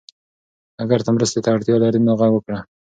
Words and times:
اگر 0.83 0.99
ته 1.05 1.09
مرستې 1.15 1.39
ته 1.43 1.49
اړتیا 1.55 1.75
لرې 1.83 1.99
نو 2.05 2.13
غږ 2.19 2.31
وکړه. 2.33 2.59